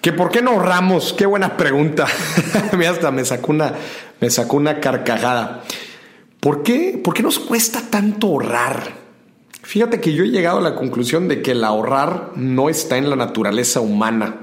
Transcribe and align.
¿Que 0.00 0.14
por 0.14 0.30
qué 0.30 0.40
no 0.40 0.52
ahorramos? 0.52 1.12
Qué 1.12 1.26
buena 1.26 1.56
pregunta. 1.56 2.06
Me 2.76 2.86
hasta 2.86 3.10
me 3.10 3.24
sacó 3.24 3.52
una, 3.52 3.74
me 4.20 4.30
sacó 4.30 4.56
una 4.56 4.80
carcajada. 4.80 5.62
¿Por 6.40 6.62
qué, 6.62 6.98
¿Por 7.02 7.12
qué 7.12 7.22
nos 7.22 7.38
cuesta 7.38 7.82
tanto 7.90 8.28
ahorrar? 8.28 8.94
Fíjate 9.62 10.00
que 10.00 10.14
yo 10.14 10.24
he 10.24 10.30
llegado 10.30 10.58
a 10.58 10.62
la 10.62 10.74
conclusión 10.74 11.28
de 11.28 11.42
que 11.42 11.50
el 11.50 11.62
ahorrar 11.64 12.32
no 12.34 12.70
está 12.70 12.96
en 12.96 13.10
la 13.10 13.16
naturaleza 13.16 13.80
humana. 13.80 14.36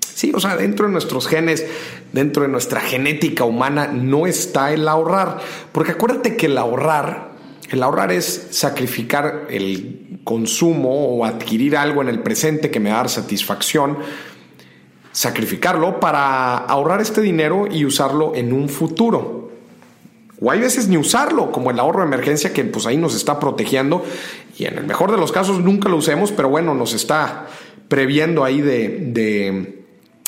Sí, 0.00 0.32
o 0.34 0.40
sea, 0.40 0.56
dentro 0.56 0.86
de 0.86 0.92
nuestros 0.92 1.28
genes, 1.28 1.64
dentro 2.12 2.42
de 2.42 2.48
nuestra 2.48 2.80
genética 2.80 3.44
humana, 3.44 3.86
no 3.86 4.26
está 4.26 4.72
el 4.72 4.88
ahorrar. 4.88 5.38
Porque 5.70 5.92
acuérdate 5.92 6.36
que 6.36 6.46
el 6.46 6.58
ahorrar, 6.58 7.30
el 7.70 7.80
ahorrar 7.80 8.10
es 8.10 8.48
sacrificar 8.50 9.46
el 9.50 10.20
consumo 10.24 11.16
o 11.16 11.24
adquirir 11.24 11.76
algo 11.76 12.02
en 12.02 12.08
el 12.08 12.20
presente 12.20 12.72
que 12.72 12.80
me 12.80 12.90
da 12.90 13.06
satisfacción 13.06 13.98
sacrificarlo 15.14 16.00
para 16.00 16.56
ahorrar 16.56 17.00
este 17.00 17.20
dinero 17.20 17.66
y 17.70 17.84
usarlo 17.84 18.34
en 18.34 18.52
un 18.52 18.68
futuro. 18.68 19.48
O 20.40 20.50
hay 20.50 20.58
veces 20.60 20.88
ni 20.88 20.96
usarlo, 20.96 21.52
como 21.52 21.70
el 21.70 21.78
ahorro 21.78 22.00
de 22.00 22.06
emergencia 22.06 22.52
que 22.52 22.64
pues 22.64 22.84
ahí 22.84 22.96
nos 22.96 23.14
está 23.14 23.38
protegiendo 23.38 24.04
y 24.58 24.64
en 24.64 24.76
el 24.76 24.84
mejor 24.84 25.12
de 25.12 25.16
los 25.16 25.30
casos 25.30 25.60
nunca 25.60 25.88
lo 25.88 25.96
usemos, 25.96 26.32
pero 26.32 26.48
bueno, 26.48 26.74
nos 26.74 26.94
está 26.94 27.46
previendo 27.88 28.42
ahí 28.42 28.60
de, 28.60 29.84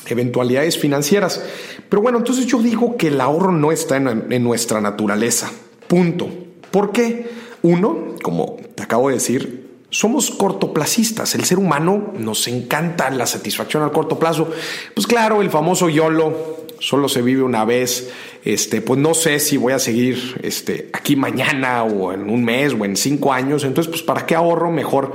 eventualidades 0.07 0.79
financieras. 0.79 1.45
Pero 1.89 2.01
bueno, 2.01 2.19
entonces 2.19 2.47
yo 2.47 2.63
digo 2.63 2.97
que 2.97 3.09
el 3.09 3.21
ahorro 3.21 3.51
no 3.51 3.73
está 3.73 3.97
en, 3.97 4.27
en 4.31 4.45
nuestra 4.45 4.81
naturaleza. 4.81 5.51
Punto. 5.89 6.29
¿Por 6.71 6.93
qué? 6.93 7.27
Uno, 7.63 8.15
como 8.23 8.57
te 8.77 8.85
acabo 8.85 9.09
de 9.09 9.15
decir, 9.15 9.66
somos 9.91 10.31
cortoplacistas. 10.31 11.35
El 11.35 11.45
ser 11.45 11.59
humano 11.59 12.13
nos 12.19 12.49
encanta 12.49 13.11
la 13.11 13.27
satisfacción 13.27 13.83
al 13.83 13.93
corto 13.93 14.19
plazo. 14.19 14.51
Pues 14.95 15.07
claro, 15.07 15.43
el 15.43 15.51
famoso 15.51 15.89
YOLO 15.89 16.67
solo 16.81 17.09
se 17.09 17.23
vive 17.23 17.43
una 17.43 17.65
vez. 17.65 18.11
Este, 18.45 18.81
pues 18.81 19.01
no 19.01 19.15
sé 19.15 19.39
si 19.39 19.57
voy 19.57 19.73
a 19.73 19.79
seguir 19.79 20.41
este, 20.43 20.91
aquí 20.93 21.17
mañana 21.17 21.85
o 21.85 22.13
en 22.13 22.29
un 22.31 22.45
mes 22.45 22.75
o 22.75 22.85
en 22.85 22.97
cinco 22.97 23.33
años. 23.33 23.65
Entonces, 23.65 23.91
pues 23.91 24.03
para 24.03 24.27
qué 24.27 24.35
ahorro 24.35 24.71
mejor. 24.71 25.15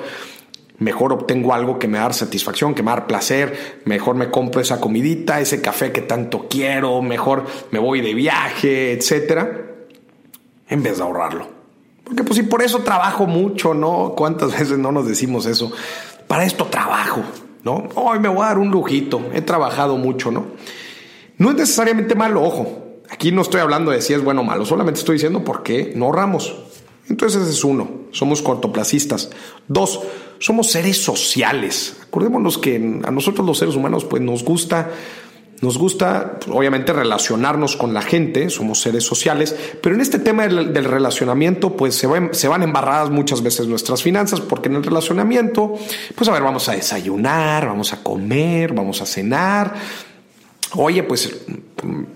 Mejor 0.79 1.13
obtengo 1.13 1.53
algo 1.53 1.77
que 1.77 1.87
me 1.87 1.99
da 1.99 2.11
satisfacción, 2.11 2.73
que 2.73 2.81
me 2.81 2.89
da 2.89 3.05
placer, 3.05 3.81
mejor 3.85 4.15
me 4.15 4.31
compro 4.31 4.61
esa 4.61 4.81
comidita, 4.81 5.39
ese 5.39 5.61
café 5.61 5.91
que 5.91 6.01
tanto 6.01 6.47
quiero, 6.49 7.03
mejor 7.03 7.45
me 7.69 7.77
voy 7.77 8.01
de 8.01 8.15
viaje, 8.15 8.91
etcétera, 8.91 9.75
en 10.67 10.81
vez 10.81 10.97
de 10.97 11.03
ahorrarlo. 11.03 11.60
Porque 12.03 12.23
pues 12.23 12.37
si 12.37 12.43
por 12.43 12.61
eso 12.61 12.79
trabajo 12.79 13.25
mucho, 13.25 13.73
¿no? 13.73 14.13
¿Cuántas 14.15 14.51
veces 14.51 14.77
no 14.77 14.91
nos 14.91 15.07
decimos 15.07 15.45
eso? 15.45 15.71
Para 16.27 16.45
esto 16.45 16.65
trabajo, 16.65 17.21
¿no? 17.63 17.89
Hoy 17.95 18.19
me 18.19 18.29
voy 18.29 18.43
a 18.43 18.47
dar 18.47 18.57
un 18.57 18.69
lujito, 18.69 19.21
he 19.33 19.41
trabajado 19.41 19.97
mucho, 19.97 20.31
¿no? 20.31 20.45
No 21.37 21.49
es 21.49 21.55
necesariamente 21.55 22.15
malo, 22.15 22.43
ojo. 22.43 22.77
Aquí 23.09 23.31
no 23.31 23.41
estoy 23.41 23.61
hablando 23.61 23.91
de 23.91 24.01
si 24.01 24.13
es 24.13 24.23
bueno 24.23 24.41
o 24.41 24.43
malo, 24.43 24.65
solamente 24.65 24.99
estoy 24.99 25.15
diciendo 25.15 25.43
por 25.43 25.63
qué 25.63 25.91
no 25.95 26.05
ahorramos. 26.05 26.55
Entonces 27.09 27.47
es 27.47 27.63
uno, 27.63 27.89
somos 28.11 28.41
cortoplacistas. 28.41 29.31
Dos, 29.67 29.99
somos 30.39 30.71
seres 30.71 30.97
sociales. 31.03 31.97
Acordémonos 32.03 32.57
que 32.57 33.01
a 33.03 33.11
nosotros 33.11 33.45
los 33.45 33.57
seres 33.57 33.75
humanos 33.75 34.05
pues 34.05 34.21
nos 34.21 34.43
gusta 34.43 34.91
nos 35.61 35.77
gusta, 35.77 36.39
obviamente, 36.49 36.91
relacionarnos 36.91 37.77
con 37.77 37.93
la 37.93 38.01
gente, 38.01 38.49
somos 38.49 38.81
seres 38.81 39.03
sociales, 39.03 39.55
pero 39.81 39.93
en 39.93 40.01
este 40.01 40.17
tema 40.17 40.47
del, 40.47 40.83
relacionamiento, 40.85 41.77
pues 41.77 41.93
se, 41.93 42.07
se, 42.31 42.47
van 42.47 42.63
embarradas 42.63 43.11
muchas 43.11 43.43
veces 43.43 43.67
nuestras 43.67 44.01
finanzas, 44.01 44.41
porque 44.41 44.69
en 44.69 44.75
el 44.75 44.83
relacionamiento, 44.83 45.75
pues 46.15 46.27
a 46.27 46.33
ver, 46.33 46.41
vamos 46.41 46.67
a 46.67 46.71
desayunar, 46.71 47.67
vamos 47.67 47.93
a 47.93 48.01
comer, 48.01 48.73
vamos 48.73 49.03
a 49.03 49.05
cenar. 49.05 49.75
Oye, 50.77 51.03
pues 51.03 51.45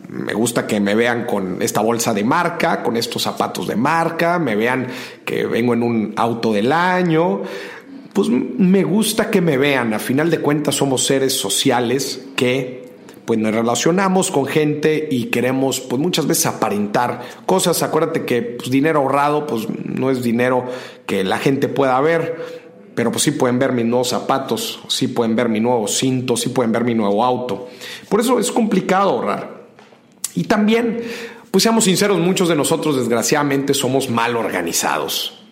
me 0.08 0.34
gusta 0.34 0.66
que 0.66 0.80
me 0.80 0.96
vean 0.96 1.26
con 1.26 1.62
esta 1.62 1.82
bolsa 1.82 2.16
de 2.16 2.24
marca, 2.24 2.82
con 2.82 2.98
estos 2.98 3.22
zapatos 3.22 3.68
de 3.68 3.76
marca, 3.76 4.40
me 4.40 4.56
vean 4.56 4.88
que 5.24 5.46
vengo 5.46 5.76
en 5.76 5.84
un 5.84 6.14
auto 6.16 6.52
del 6.52 6.72
año. 6.72 7.42
Pues 8.12 8.30
me 8.30 8.84
gusta 8.86 9.30
que 9.30 9.42
me 9.42 9.58
vean. 9.58 9.94
A 9.94 10.00
final 10.00 10.32
de 10.32 10.40
cuentas 10.40 10.76
somos 10.76 11.06
seres 11.06 11.34
sociales 11.38 12.22
que 12.38 12.85
pues 13.26 13.40
nos 13.40 13.54
relacionamos 13.54 14.32
con 14.32 14.46
gente 14.46 15.08
y 15.10 15.26
queremos 15.26 15.80
pues 15.80 16.02
muchas 16.02 16.28
veces 16.28 16.46
aparentar 16.46 17.22
cosas. 17.46 17.84
Acuérdate 17.84 18.26
que 18.26 18.42
pues, 18.42 18.70
dinero 18.70 19.00
ahorrado 19.00 19.48
pues 19.48 19.68
no 19.70 20.12
es 20.12 20.24
dinero 20.24 20.66
que 21.06 21.24
la 21.24 21.38
gente 21.38 21.68
pueda 21.68 22.00
ver, 22.02 22.66
pero 22.96 23.12
pues 23.12 23.24
sí 23.24 23.32
pueden 23.32 23.60
ver 23.60 23.72
mis 23.72 23.86
nuevos 23.86 24.10
zapatos, 24.10 24.80
sí 24.88 25.08
pueden 25.08 25.36
ver 25.36 25.50
mi 25.50 25.60
nuevo 25.60 25.88
cinto, 25.88 26.38
sí 26.38 26.50
pueden 26.50 26.72
ver 26.72 26.84
mi 26.84 26.94
nuevo 26.94 27.24
auto. 27.24 27.68
Por 28.10 28.20
eso 28.20 28.40
es 28.40 28.52
complicado 28.52 29.12
ahorrar. 29.12 29.66
Y 30.36 30.44
también, 30.44 31.02
pues 31.52 31.64
seamos 31.64 31.86
sinceros, 31.86 32.20
muchos 32.20 32.50
de 32.50 32.56
nosotros 32.56 32.98
desgraciadamente 32.98 33.74
somos 33.74 34.10
mal 34.10 34.36
organizados. 34.36 35.46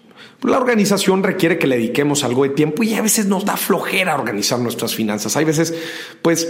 La 0.44 0.58
organización 0.58 1.24
requiere 1.24 1.58
que 1.58 1.68
le 1.68 1.78
dediquemos 1.78 2.26
algo 2.26 2.44
de 2.44 2.50
tiempo 2.50 2.84
y 2.84 2.94
a 2.96 3.02
veces 3.02 3.28
nos 3.28 3.46
da 3.46 3.56
flojera 3.56 4.14
organizar 4.16 4.60
nuestras 4.60 4.94
finanzas. 4.94 5.38
Hay 5.38 5.46
veces, 5.46 5.74
pues, 6.22 6.50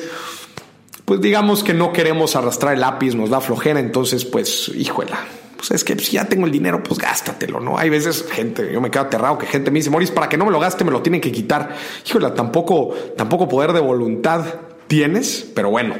pues 1.06 1.22
digamos 1.22 1.64
que 1.64 1.74
no 1.74 1.92
queremos 1.92 2.36
arrastrar 2.36 2.74
el 2.74 2.82
lápiz, 2.82 3.16
nos 3.16 3.30
da 3.30 3.42
flojera, 3.42 3.80
entonces 3.80 4.26
pues, 4.26 4.70
híjola, 4.70 5.20
pues 5.58 5.72
es 5.72 5.84
que 5.84 5.98
si 6.00 6.14
ya 6.14 6.26
tengo 6.26 6.46
el 6.46 6.52
dinero, 6.52 6.84
pues 6.84 7.00
gástatelo, 7.00 7.60
¿no? 7.60 7.78
Hay 7.78 7.90
veces 7.90 8.26
gente, 8.30 8.70
yo 8.72 8.82
me 8.82 8.92
quedo 8.92 9.04
aterrado 9.04 9.38
que 9.38 9.46
gente 9.46 9.72
me 9.72 9.80
dice, 9.80 9.90
Moris, 9.90 10.12
para 10.12 10.30
que 10.30 10.38
no 10.38 10.46
me 10.46 10.52
lo 10.52 10.60
gaste 10.60 10.84
me 10.84 10.92
lo 10.92 11.02
tienen 11.02 11.22
que 11.22 11.32
quitar. 11.32 11.76
Híjola, 12.06 12.34
tampoco, 12.34 12.94
tampoco 13.18 13.48
poder 13.48 13.74
de 13.74 13.80
voluntad 13.80 14.46
tienes, 14.88 15.50
pero 15.56 15.70
bueno. 15.70 15.96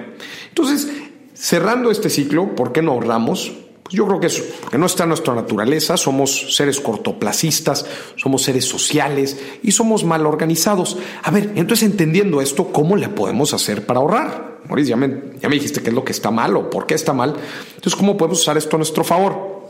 Entonces, 0.50 0.90
cerrando 1.34 1.92
este 1.92 2.10
ciclo, 2.10 2.56
¿por 2.56 2.72
qué 2.72 2.82
no 2.82 2.92
ahorramos? 2.92 3.54
Pues 3.84 3.96
yo 3.96 4.06
creo 4.06 4.20
que 4.20 4.28
es 4.28 4.40
porque 4.62 4.78
no 4.78 4.86
está 4.86 5.04
en 5.04 5.10
nuestra 5.10 5.34
naturaleza, 5.34 5.98
somos 5.98 6.56
seres 6.56 6.80
cortoplacistas, 6.80 7.86
somos 8.16 8.44
seres 8.44 8.66
sociales 8.66 9.38
y 9.62 9.72
somos 9.72 10.04
mal 10.06 10.26
organizados. 10.26 10.98
A 11.22 11.32
ver, 11.32 11.52
entonces 11.56 11.90
entendiendo 11.90 12.42
esto, 12.42 12.72
¿cómo 12.72 12.96
le 12.96 13.10
podemos 13.10 13.54
hacer 13.54 13.86
para 13.86 14.00
ahorrar? 14.00 14.53
Mauricio, 14.68 14.96
ya 14.96 14.98
me, 14.98 15.56
dijiste 15.56 15.82
qué 15.82 15.90
es 15.90 15.96
lo 15.96 16.04
que 16.04 16.12
está 16.12 16.32
mal 16.32 16.56
o 16.56 16.70
por 16.70 16.86
qué 16.86 16.94
está 16.94 17.14
mal. 17.14 17.36
Entonces, 17.76 17.96
¿cómo 17.96 18.18
podemos 18.18 18.40
usar 18.40 18.58
esto 18.58 18.76
a 18.76 18.80
nuestro 18.80 19.04
favor? 19.04 19.64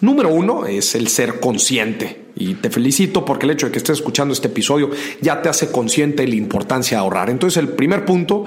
Número 0.00 0.28
uno 0.28 0.66
es 0.66 0.94
el 0.94 1.08
ser 1.08 1.40
consciente. 1.40 2.24
Y 2.36 2.54
te 2.54 2.68
felicito 2.68 3.24
porque 3.24 3.46
el 3.46 3.52
hecho 3.52 3.66
de 3.66 3.72
que 3.72 3.78
estés 3.78 3.98
escuchando 3.98 4.34
este 4.34 4.48
episodio 4.48 4.90
ya 5.20 5.40
te 5.40 5.48
hace 5.48 5.70
consciente 5.70 6.24
de 6.24 6.28
la 6.28 6.34
importancia 6.34 6.98
de 6.98 7.02
ahorrar. 7.02 7.30
Entonces, 7.30 7.58
el 7.58 7.68
primer 7.68 8.04
punto, 8.04 8.44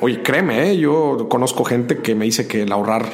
oye, 0.00 0.22
créeme, 0.22 0.70
¿eh? 0.70 0.76
yo 0.76 1.28
conozco 1.28 1.64
gente 1.64 1.98
que 1.98 2.14
me 2.14 2.24
dice 2.24 2.48
que 2.48 2.62
el 2.62 2.72
ahorrar, 2.72 3.06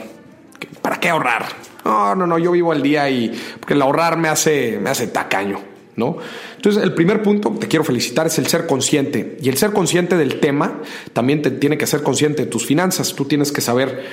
¿para 0.80 0.98
qué 0.98 1.10
ahorrar? 1.10 1.46
No, 1.84 2.14
no, 2.14 2.26
no, 2.26 2.38
yo 2.38 2.52
vivo 2.52 2.72
al 2.72 2.82
día 2.82 3.08
y 3.10 3.30
porque 3.60 3.74
el 3.74 3.82
ahorrar 3.82 4.16
me 4.16 4.28
hace, 4.28 4.78
me 4.80 4.90
hace 4.90 5.06
tacaño. 5.08 5.77
Entonces, 6.56 6.82
el 6.82 6.94
primer 6.94 7.22
punto, 7.22 7.50
te 7.58 7.68
quiero 7.68 7.84
felicitar, 7.84 8.26
es 8.26 8.38
el 8.38 8.46
ser 8.46 8.66
consciente. 8.66 9.36
Y 9.40 9.48
el 9.48 9.56
ser 9.56 9.72
consciente 9.72 10.16
del 10.16 10.40
tema 10.40 10.82
también 11.12 11.42
te 11.42 11.50
tiene 11.50 11.78
que 11.78 11.86
ser 11.86 12.02
consciente 12.02 12.44
de 12.44 12.50
tus 12.50 12.64
finanzas. 12.66 13.14
Tú 13.14 13.24
tienes 13.24 13.52
que 13.52 13.60
saber 13.60 14.04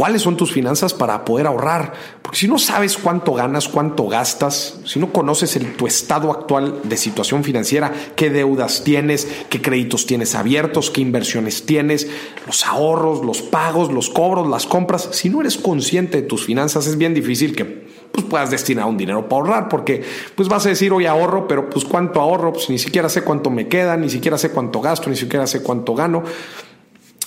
cuáles 0.00 0.22
son 0.22 0.34
tus 0.34 0.50
finanzas 0.50 0.94
para 0.94 1.26
poder 1.26 1.46
ahorrar. 1.46 1.92
Porque 2.22 2.38
si 2.38 2.48
no 2.48 2.58
sabes 2.58 2.96
cuánto 2.96 3.34
ganas, 3.34 3.68
cuánto 3.68 4.08
gastas, 4.08 4.80
si 4.86 4.98
no 4.98 5.12
conoces 5.12 5.56
el, 5.56 5.76
tu 5.76 5.86
estado 5.86 6.30
actual 6.30 6.80
de 6.84 6.96
situación 6.96 7.44
financiera, 7.44 7.92
qué 8.16 8.30
deudas 8.30 8.82
tienes, 8.82 9.28
qué 9.50 9.60
créditos 9.60 10.06
tienes 10.06 10.34
abiertos, 10.34 10.90
qué 10.90 11.02
inversiones 11.02 11.66
tienes, 11.66 12.08
los 12.46 12.64
ahorros, 12.64 13.26
los 13.26 13.42
pagos, 13.42 13.92
los 13.92 14.08
cobros, 14.08 14.48
las 14.48 14.64
compras, 14.64 15.06
si 15.12 15.28
no 15.28 15.42
eres 15.42 15.58
consciente 15.58 16.22
de 16.22 16.26
tus 16.26 16.46
finanzas, 16.46 16.86
es 16.86 16.96
bien 16.96 17.12
difícil 17.12 17.54
que 17.54 17.90
pues 18.10 18.24
puedas 18.24 18.50
destinar 18.50 18.86
un 18.86 18.96
dinero 18.96 19.28
para 19.28 19.42
ahorrar, 19.42 19.68
porque 19.68 20.02
pues 20.34 20.48
vas 20.48 20.64
a 20.64 20.70
decir, 20.70 20.94
hoy 20.94 21.04
ahorro, 21.04 21.46
pero 21.46 21.68
pues 21.68 21.84
cuánto 21.84 22.22
ahorro, 22.22 22.54
pues 22.54 22.70
ni 22.70 22.78
siquiera 22.78 23.10
sé 23.10 23.20
cuánto 23.20 23.50
me 23.50 23.68
queda, 23.68 23.98
ni 23.98 24.08
siquiera 24.08 24.38
sé 24.38 24.48
cuánto 24.50 24.80
gasto, 24.80 25.10
ni 25.10 25.16
siquiera 25.16 25.46
sé 25.46 25.62
cuánto 25.62 25.94
gano. 25.94 26.22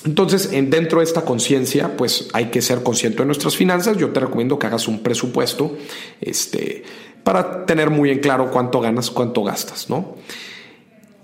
Entonces, 0.06 0.52
en, 0.52 0.70
dentro 0.70 1.00
de 1.00 1.06
esta 1.06 1.22
conciencia, 1.22 1.96
pues 1.96 2.28
hay 2.34 2.46
que 2.46 2.62
ser 2.62 2.84
consciente 2.84 3.20
de 3.20 3.26
nuestras 3.26 3.56
finanzas. 3.56 3.98
Yo 3.98 4.10
te 4.10 4.20
recomiendo 4.20 4.60
que 4.60 4.68
hagas 4.68 4.88
un 4.88 5.00
presupuesto 5.00 5.78
este, 6.20 6.84
para 7.24 7.66
tener 7.66 7.90
muy 7.90 8.10
en 8.10 8.20
claro 8.20 8.52
cuánto 8.52 8.82
ganas, 8.82 9.10
cuánto 9.10 9.44
gastas, 9.44 9.90
¿no? 9.90 10.16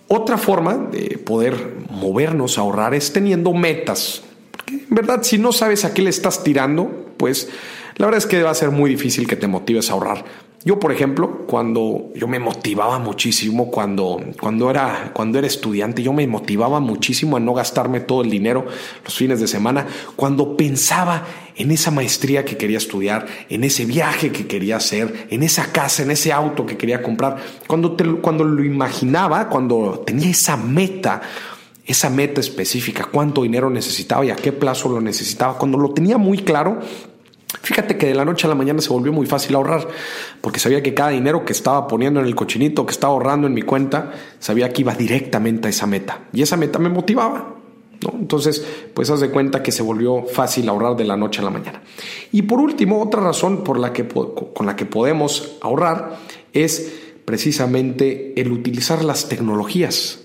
Otra 0.08 0.38
forma 0.38 0.76
de 0.76 1.18
poder 1.18 1.76
movernos 1.90 2.58
a 2.58 2.62
ahorrar 2.62 2.94
es 2.94 3.14
teniendo 3.14 3.54
metas. 3.54 4.22
Porque, 4.52 4.74
en 4.74 4.96
verdad, 4.96 5.24
si 5.24 5.38
no 5.38 5.52
sabes 5.52 5.86
a 5.86 5.94
qué 5.94 6.02
le 6.02 6.10
estás 6.10 6.44
tirando, 6.44 7.14
pues 7.18 7.50
la 7.98 8.06
verdad 8.06 8.18
es 8.18 8.26
que 8.26 8.42
va 8.42 8.50
a 8.50 8.56
ser 8.56 8.72
muy 8.72 8.90
difícil 8.90 9.28
que 9.28 9.36
te 9.36 9.48
motives 9.48 9.90
a 9.90 9.94
ahorrar. 9.94 10.26
Yo, 10.66 10.78
por 10.78 10.92
ejemplo, 10.92 11.46
cuando 11.48 12.12
yo 12.16 12.28
me 12.28 12.38
motivaba 12.38 13.00
muchísimo 13.00 13.72
cuando, 13.72 14.20
cuando, 14.42 14.70
era, 14.70 15.12
cuando 15.14 15.38
era 15.40 15.48
estudiante, 15.48 16.04
yo 16.04 16.12
me 16.12 16.28
motivaba 16.28 16.82
muchísimo 16.82 17.38
a 17.38 17.40
no 17.40 17.54
gastarme 17.54 18.02
todo 18.02 18.24
el 18.24 18.30
dinero 18.30 18.66
los 19.06 19.16
fines 19.16 19.40
de 19.40 19.48
semana, 19.48 19.88
cuando 20.18 20.58
pensaba 20.58 21.26
en 21.56 21.72
esa 21.72 21.92
maestría 21.92 22.44
que 22.44 22.58
quería 22.58 22.78
estudiar, 22.78 23.26
en 23.48 23.64
ese 23.64 23.86
viaje 23.86 24.34
que 24.34 24.48
quería 24.48 24.76
hacer, 24.76 25.28
en 25.30 25.44
esa 25.44 25.72
casa, 25.72 26.04
en 26.04 26.12
ese 26.12 26.34
auto 26.34 26.66
que 26.66 26.76
quería 26.76 27.02
comprar, 27.02 27.38
cuando, 27.66 27.96
cuando 28.22 28.44
lo 28.44 28.64
imaginaba, 28.64 29.48
cuando 29.48 30.04
tenía 30.06 30.30
esa 30.30 30.58
meta, 30.58 31.22
esa 31.86 32.10
meta 32.10 32.42
específica, 32.42 33.08
cuánto 33.10 33.44
dinero 33.44 33.70
necesitaba 33.70 34.26
y 34.26 34.30
a 34.30 34.36
qué 34.36 34.52
plazo 34.52 34.90
lo 34.90 35.00
necesitaba. 35.00 35.58
Cuando 35.58 35.78
lo 35.78 35.92
tenía 35.92 36.18
muy 36.18 36.40
claro, 36.40 36.80
Fíjate 37.62 37.98
que 37.98 38.08
de 38.08 38.16
la 38.16 38.26
noche 38.26 38.48
a 38.48 38.50
la 38.50 38.56
mañana 38.56 38.82
se 38.82 38.90
volvió 38.90 39.12
muy 39.12 39.26
fácil 39.26 39.56
ahorrar, 39.56 39.88
porque 40.42 40.60
sabía 40.60 40.82
que 40.82 40.94
cada 40.94 41.10
dinero 41.10 41.46
que 41.46 41.54
estaba 41.54 41.88
poniendo 41.88 42.20
en 42.20 42.26
el 42.26 42.36
cochinito, 42.36 42.86
que 42.86 42.92
estaba 42.92 43.14
ahorrando 43.14 43.48
en 43.48 43.54
mi 43.54 43.62
cuenta, 43.62 44.12
sabía 44.40 44.72
que 44.72 44.82
iba 44.82 44.96
directamente 44.96 45.68
a 45.68 45.70
esa 45.70 45.86
meta. 45.86 46.22
Y 46.34 46.42
esa 46.42 46.58
meta 46.58 46.80
me 46.80 46.90
motivaba. 46.90 47.56
¿no? 48.02 48.14
Entonces, 48.18 48.66
pues 48.94 49.10
haz 49.10 49.20
de 49.20 49.30
cuenta 49.30 49.62
que 49.62 49.72
se 49.72 49.84
volvió 49.84 50.24
fácil 50.24 50.70
ahorrar 50.70 50.96
de 50.96 51.04
la 51.04 51.18
noche 51.18 51.42
a 51.42 51.44
la 51.44 51.50
mañana. 51.50 51.82
Y 52.32 52.44
por 52.44 52.60
último, 52.60 53.02
otra 53.02 53.22
razón 53.22 53.64
por 53.64 53.78
la 53.78 53.92
que, 53.92 54.08
con 54.08 54.66
la 54.66 54.76
que 54.76 54.86
podemos 54.86 55.58
ahorrar 55.62 56.18
es 56.54 56.94
precisamente 57.26 58.40
el 58.40 58.52
utilizar 58.52 59.04
las 59.04 59.28
tecnologías. 59.28 60.22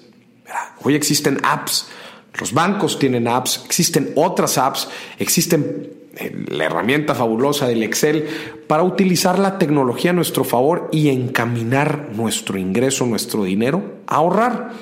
Hoy 0.83 0.95
existen 0.95 1.39
apps, 1.43 1.89
los 2.39 2.53
bancos 2.53 2.99
tienen 2.99 3.29
apps, 3.29 3.63
existen 3.65 4.13
otras 4.17 4.57
apps, 4.59 4.89
existen 5.19 6.04
la 6.49 6.65
herramienta 6.65 7.15
fabulosa 7.15 7.67
del 7.67 7.83
Excel 7.83 8.27
para 8.67 8.83
utilizar 8.83 9.39
la 9.39 9.59
tecnología 9.59 10.11
a 10.11 10.15
nuestro 10.15 10.45
favor 10.45 10.89
y 10.93 11.09
encaminar 11.09 12.11
nuestro 12.15 12.59
ingreso, 12.59 13.07
nuestro 13.07 13.45
dinero 13.45 13.83
a 14.07 14.17
ahorrar. 14.17 14.73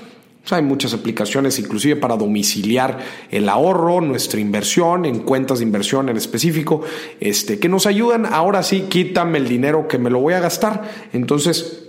hay 0.50 0.62
muchas 0.62 0.93
aplicaciones, 0.93 1.58
inclusive 1.58 1.96
para 1.96 2.17
domiciliar 2.17 2.99
el 3.31 3.49
ahorro, 3.49 4.00
nuestra 4.00 4.40
inversión, 4.40 5.05
en 5.05 5.20
cuentas 5.20 5.61
de 5.61 5.64
inversión 5.64 6.08
en 6.08 6.17
específico, 6.17 6.82
este, 7.20 7.58
que 7.58 7.69
nos 7.69 7.87
ayudan. 7.87 8.26
Ahora 8.26 8.62
sí, 8.62 8.87
quítame 8.88 9.38
el 9.38 9.49
dinero 9.49 9.88
que 9.88 9.99
me 9.99 10.11
lo 10.11 10.20
voy 10.20 10.35
a 10.35 10.40
gastar. 10.40 10.82
Entonces, 11.12 11.88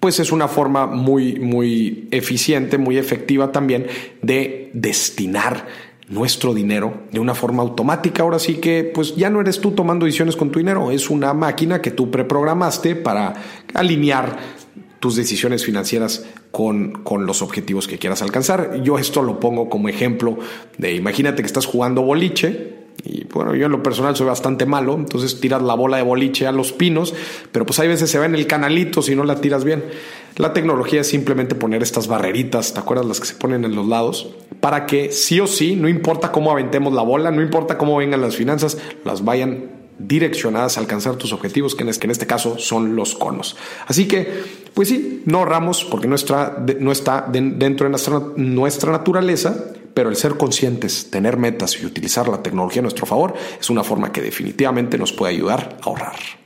pues 0.00 0.20
es 0.20 0.32
una 0.32 0.48
forma 0.48 0.86
muy, 0.86 1.36
muy 1.40 2.08
eficiente, 2.10 2.78
muy 2.78 2.98
efectiva 2.98 3.52
también 3.52 3.86
de 4.20 4.70
destinar 4.74 5.66
nuestro 6.08 6.54
dinero 6.54 7.02
de 7.12 7.20
una 7.20 7.34
forma 7.34 7.62
automática. 7.62 8.22
Ahora 8.22 8.38
sí 8.38 8.56
que, 8.56 8.90
pues 8.94 9.16
ya 9.16 9.30
no 9.30 9.40
eres 9.40 9.60
tú 9.60 9.72
tomando 9.72 10.06
decisiones 10.06 10.36
con 10.36 10.50
tu 10.50 10.58
dinero, 10.58 10.90
es 10.90 11.10
una 11.10 11.32
máquina 11.34 11.80
que 11.80 11.90
tú 11.90 12.10
preprogramaste 12.10 12.96
para 12.96 13.34
alinear 13.72 14.38
tus 15.00 15.16
decisiones 15.16 15.64
financieras 15.64 16.24
con, 16.50 17.02
con, 17.02 17.26
los 17.26 17.42
objetivos 17.42 17.86
que 17.86 17.98
quieras 17.98 18.22
alcanzar. 18.22 18.82
Yo 18.82 18.98
esto 18.98 19.22
lo 19.22 19.38
pongo 19.38 19.68
como 19.68 19.88
ejemplo 19.88 20.38
de, 20.78 20.94
imagínate 20.94 21.42
que 21.42 21.46
estás 21.46 21.66
jugando 21.66 22.02
boliche 22.02 22.73
y 23.02 23.24
bueno, 23.24 23.54
yo 23.54 23.66
en 23.66 23.72
lo 23.72 23.82
personal 23.82 24.16
soy 24.16 24.26
bastante 24.26 24.66
malo, 24.66 24.94
entonces 24.94 25.40
tiras 25.40 25.62
la 25.62 25.74
bola 25.74 25.98
de 25.98 26.02
boliche 26.02 26.46
a 26.46 26.52
los 26.52 26.72
pinos, 26.72 27.14
pero 27.52 27.66
pues 27.66 27.78
hay 27.80 27.88
veces 27.88 28.10
se 28.10 28.18
ve 28.18 28.26
en 28.26 28.34
el 28.34 28.46
canalito 28.46 29.02
si 29.02 29.14
no 29.14 29.24
la 29.24 29.40
tiras 29.40 29.64
bien. 29.64 29.84
La 30.36 30.52
tecnología 30.52 31.02
es 31.02 31.08
simplemente 31.08 31.54
poner 31.54 31.82
estas 31.82 32.08
barreritas, 32.08 32.72
¿te 32.72 32.80
acuerdas 32.80 33.06
las 33.06 33.20
que 33.20 33.26
se 33.26 33.34
ponen 33.34 33.64
en 33.64 33.74
los 33.74 33.86
lados? 33.86 34.30
Para 34.60 34.86
que 34.86 35.12
sí 35.12 35.38
o 35.38 35.46
sí, 35.46 35.76
no 35.76 35.88
importa 35.88 36.32
cómo 36.32 36.50
aventemos 36.50 36.92
la 36.92 37.02
bola, 37.02 37.30
no 37.30 37.42
importa 37.42 37.78
cómo 37.78 37.96
vengan 37.98 38.20
las 38.20 38.36
finanzas, 38.36 38.78
las 39.04 39.24
vayan 39.24 39.70
direccionadas 39.98 40.76
a 40.76 40.80
alcanzar 40.80 41.16
tus 41.16 41.32
objetivos, 41.32 41.74
que 41.74 41.84
en, 41.84 42.10
este 42.10 42.26
caso 42.26 42.58
son 42.58 42.96
los 42.96 43.14
conos. 43.14 43.56
Así 43.86 44.08
que, 44.08 44.28
pues 44.74 44.88
sí, 44.88 45.22
no 45.26 45.38
ahorramos 45.38 45.84
porque 45.84 46.08
no 46.08 46.16
está, 46.16 46.64
no 46.80 46.90
está 46.90 47.26
dentro 47.30 47.84
de 47.84 47.90
nuestra, 47.90 48.20
nuestra 48.36 48.90
naturaleza, 48.90 49.72
pero 49.94 50.10
el 50.10 50.16
ser 50.16 50.36
conscientes, 50.36 51.10
tener 51.10 51.36
metas 51.36 51.80
y 51.80 51.86
utilizar 51.86 52.28
la 52.28 52.42
tecnología 52.42 52.80
a 52.80 52.82
nuestro 52.82 53.06
favor 53.06 53.34
es 53.58 53.70
una 53.70 53.84
forma 53.84 54.12
que 54.12 54.20
definitivamente 54.20 54.98
nos 54.98 55.12
puede 55.12 55.34
ayudar 55.34 55.78
a 55.80 55.86
ahorrar. 55.86 56.43